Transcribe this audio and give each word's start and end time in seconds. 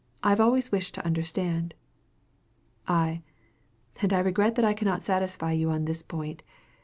I 0.23 0.29
have 0.29 0.39
always 0.41 0.71
wished 0.71 0.95
to 0.95 1.05
understand. 1.05 1.75
I. 2.87 3.21
And 4.01 4.11
I 4.11 4.17
regret 4.21 4.55
that 4.55 4.65
I 4.65 4.73
cannot 4.73 5.03
satisfy 5.03 5.51
you 5.51 5.69
on 5.69 5.85
this 5.85 6.01
point. 6.01 6.41